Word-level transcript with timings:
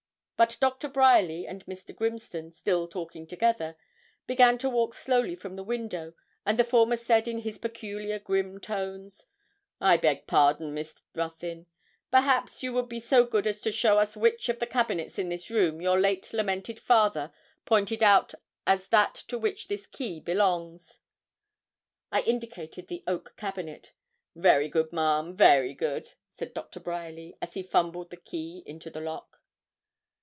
But 0.37 0.57
Dr. 0.59 0.87
Bryerly 0.89 1.45
and 1.45 1.63
Mr. 1.67 1.95
Grimston, 1.95 2.51
still 2.51 2.87
talking 2.87 3.27
together, 3.27 3.77
began 4.25 4.57
to 4.57 4.71
walk 4.71 4.95
slowly 4.95 5.35
from 5.35 5.55
the 5.55 5.63
window, 5.63 6.15
and 6.47 6.57
the 6.57 6.63
former 6.63 6.97
said 6.97 7.27
in 7.27 7.41
his 7.41 7.59
peculiar 7.59 8.17
grim 8.17 8.59
tones 8.59 9.27
'I 9.79 9.97
beg 9.97 10.25
pardon, 10.25 10.73
Miss 10.73 10.99
Ruthyn; 11.13 11.67
perhaps 12.09 12.63
you 12.63 12.73
would 12.73 12.89
be 12.89 12.99
so 12.99 13.23
good 13.23 13.45
as 13.45 13.61
to 13.61 13.71
show 13.71 13.99
us 13.99 14.17
which 14.17 14.49
of 14.49 14.57
the 14.57 14.65
cabinets 14.65 15.19
in 15.19 15.29
this 15.29 15.51
room 15.51 15.79
your 15.79 15.99
late 15.99 16.33
lamented 16.33 16.79
father 16.79 17.31
pointed 17.65 18.01
out 18.01 18.33
as 18.65 18.87
that 18.87 19.13
to 19.13 19.37
which 19.37 19.67
this 19.67 19.85
key 19.85 20.19
belongs.' 20.19 21.01
I 22.11 22.21
indicated 22.21 22.87
the 22.87 23.03
oak 23.05 23.35
cabinet. 23.37 23.91
'Very 24.35 24.69
good, 24.69 24.91
ma'am 24.91 25.35
very 25.37 25.75
good,' 25.75 26.13
said 26.31 26.55
Doctor 26.55 26.79
Bryerly, 26.79 27.37
as 27.43 27.53
he 27.53 27.61
fumbled 27.61 28.09
the 28.09 28.17
key 28.17 28.63
into 28.65 28.89
the 28.89 29.01
lock. 29.01 29.37